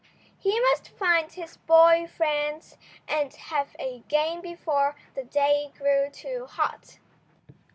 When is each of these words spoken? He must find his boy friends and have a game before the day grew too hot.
He 0.39 0.59
must 0.59 0.89
find 0.89 1.31
his 1.31 1.57
boy 1.57 2.07
friends 2.17 2.75
and 3.07 3.31
have 3.35 3.75
a 3.77 3.99
game 4.07 4.41
before 4.41 4.95
the 5.13 5.25
day 5.25 5.71
grew 5.77 6.09
too 6.11 6.47
hot. 6.47 6.97